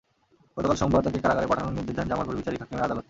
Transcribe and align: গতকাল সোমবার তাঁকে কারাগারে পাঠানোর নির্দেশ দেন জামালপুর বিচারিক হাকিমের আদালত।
গতকাল 0.55 0.77
সোমবার 0.81 1.01
তাঁকে 1.05 1.19
কারাগারে 1.25 1.47
পাঠানোর 1.51 1.73
নির্দেশ 1.77 1.95
দেন 1.97 2.07
জামালপুর 2.11 2.35
বিচারিক 2.39 2.61
হাকিমের 2.61 2.85
আদালত। 2.85 2.99